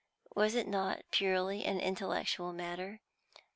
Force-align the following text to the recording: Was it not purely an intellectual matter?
Was 0.35 0.55
it 0.55 0.67
not 0.67 1.03
purely 1.11 1.63
an 1.63 1.79
intellectual 1.79 2.51
matter? 2.53 3.01